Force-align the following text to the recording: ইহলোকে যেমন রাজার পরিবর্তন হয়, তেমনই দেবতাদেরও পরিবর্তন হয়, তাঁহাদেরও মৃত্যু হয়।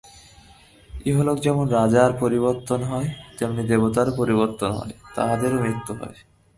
ইহলোকে 1.05 1.41
যেমন 1.41 1.65
রাজার 1.69 2.11
পরিবর্তন 2.19 2.79
হয়, 2.83 3.09
তেমনই 3.37 3.65
দেবতাদেরও 3.67 4.17
পরিবর্তন 4.17 4.69
হয়, 4.71 4.93
তাঁহাদেরও 5.15 5.57
মৃত্যু 5.63 5.91
হয়। 5.99 6.17